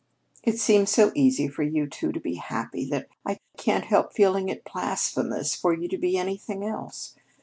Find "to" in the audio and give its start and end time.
2.11-2.19, 5.89-5.97